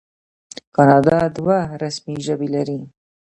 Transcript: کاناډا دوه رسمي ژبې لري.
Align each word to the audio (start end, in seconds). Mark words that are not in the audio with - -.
کاناډا 0.75 1.19
دوه 1.37 1.57
رسمي 1.81 2.17
ژبې 2.25 2.47
لري. 2.55 2.79